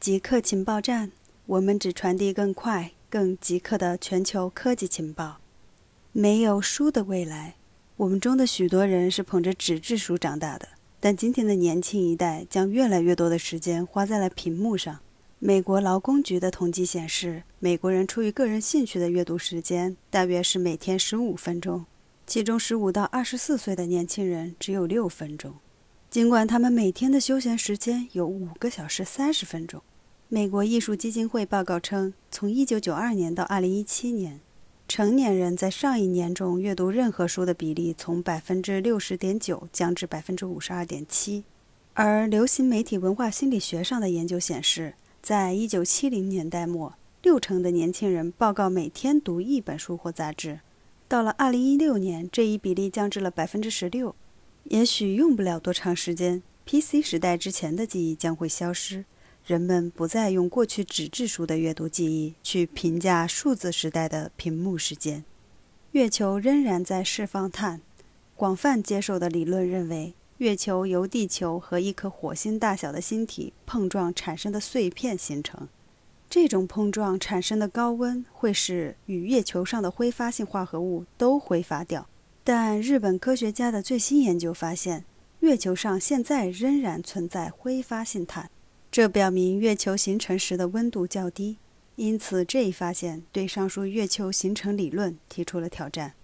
[0.00, 1.12] 极客情报站，
[1.44, 5.40] 我们只传递更快、更即刻的全球科技情报。
[6.12, 7.56] 没有书的未来，
[7.98, 10.66] 我们中的许多人是捧着纸质书长大的，
[11.00, 15.00] 但今天的年轻一代将越来越多的时间花在了屏幕上。
[15.38, 21.84] 美国劳工局的统计显示，美国人出于个人兴趣的阅读时间大约是每天十五分钟，
[22.26, 25.56] 其中十五到二十四岁的年轻人只有六分钟。
[26.08, 29.80] 尽管他们每天的休闲时间有五个小时三十分钟，
[30.32, 34.38] 美国艺术基金会报告称，从1992年到2017年，
[34.86, 41.42] 成年人在上一年中阅读任何书的比例从60.9%降至52.7%。
[41.94, 46.94] 而流行媒体文化心理学上的研究显示，在1970年代末，
[47.24, 50.60] 六成的年轻人报告每天读一本书或杂志，
[51.08, 54.14] 到了2016年，这一比例降至了16%。
[54.62, 59.04] 也许用不了多长时间，PC 时代之前的记忆将会消失，
[59.46, 65.24] 人们不再用过去纸质书的阅读记忆去评价数字时代的屏幕时间。
[65.92, 67.80] 月球仍然在释放碳。
[68.36, 75.68] 广泛接受的理论认为，月球由地球和一颗火星大小的星体碰撞产生的碎片形成。
[76.30, 82.06] 这种碰撞产生的高温会使与月球上的挥发性化合物都挥发掉。
[82.44, 85.04] 但日本科学家的最新研究发现，
[85.40, 88.48] 月球上现在仍然存在挥发性碳，
[88.92, 91.58] 这表明月球形成时的温度较低。
[91.94, 96.14] 因此，这一发现对上述月球形成理论提出了挑战。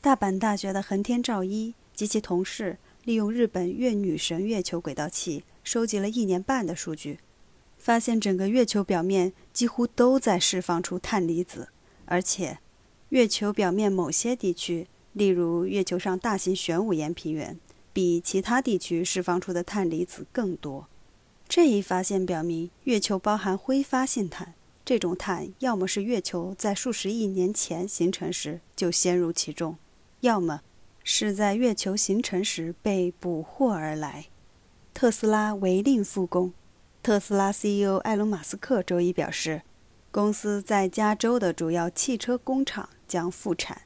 [0.00, 7.20] 大阪大学的横天照一及其同事利用日本月女神月球轨道器收集了一年半的数据，
[7.76, 11.68] 发现整个月球表面几乎都在释放出碳离子，
[12.06, 12.58] 而且
[13.10, 14.88] 月球表面某些地区。
[15.12, 17.58] 例如，月球上大型玄武岩平原
[17.92, 20.88] 比其他地区释放出的碳离子更多。
[21.48, 24.52] 这一发现表明，月球包含挥发性碳。
[24.84, 29.78] 这种碳要么是月球在数十亿年前形成时就陷入其中，
[30.20, 30.60] 要么
[31.02, 34.26] 是在月球形成时被捕获而来。
[34.92, 36.52] 特斯拉违令复工。
[37.02, 39.62] 特斯拉 CEO 埃隆·马斯克周一表示，
[40.10, 43.82] 公司在加州的主要汽车工厂将复产。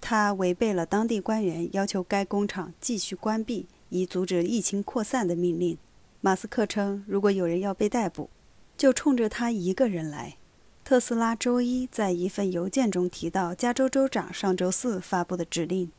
[0.00, 5.78] 他违背了当地官员要求该工厂继续关闭以阻止疫情扩散的命令。
[6.24, 8.30] 马斯克称，如果有人要被逮捕，
[8.78, 10.38] 就冲着他一个人来。
[10.82, 15.92] 特斯拉周一在一份邮件中提到，加州州长上周四发布的指令，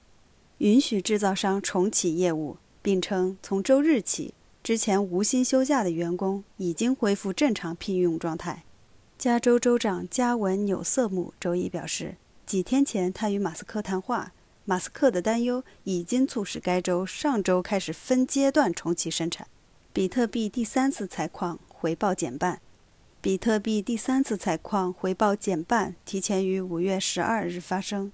[0.57, 8.63] 允许制造商重启业务，并称从周日起，之前无薪休假的员工已经恢复正常聘用状态。
[9.19, 12.15] 加州州长加文·纽瑟姆周一表示。
[12.47, 14.33] 几天前，他与马斯克谈话。
[14.63, 19.45] 马斯克的担忧已经促使该州上周开始分阶段重启生产。
[19.95, 22.59] 比特币第三次采矿回报减半。
[23.21, 28.11] 比特币第三次采矿回报减半，提前于五月十二日发生。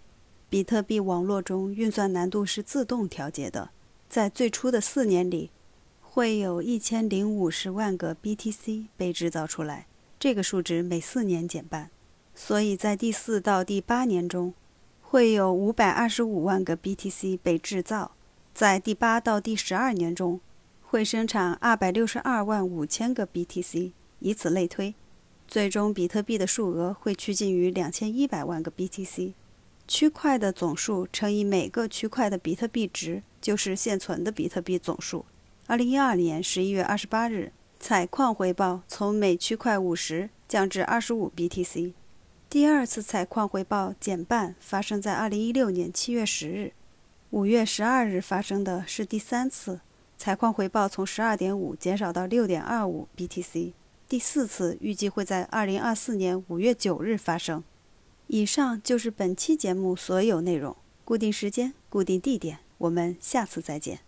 [0.47, 3.71] 比特币网络中运算难度是自动调节的，
[4.07, 5.49] 在最初的四年里，
[6.01, 9.87] 会有一千零五十万个 BTC 被制造出来，
[10.19, 11.89] 这个数值每四年减半。
[12.35, 14.53] 所以在第四到第八年中，
[15.01, 18.11] 会有五百二十五万个 BTC 被制造；
[18.53, 20.39] 在第八到第十二年中，
[20.91, 24.93] 会生产二百六十二万五千个 BTC，以此类推，
[25.47, 29.31] 最终比特币的数额会趋近于两千一百万个 BTC。
[29.87, 35.25] 区块的总数乘以每个区块的比特币值，就是现存的比特币总数。
[35.65, 41.93] 二零一二年十一月二十八日，采矿回报从每区块五十降至二十五 BTC。
[42.49, 46.73] 第二次采矿回报减半发生在2016年7月10日
[47.31, 49.79] ，5月12日发生的是第三次
[50.21, 53.73] 采矿回报从12.5减少到6.25 BTC，
[54.07, 57.63] 第四次预计会在2024年5月9日发生。
[58.27, 64.01] 以上就是本期节目所有内容，固定时间，固定地点，我们下次再见。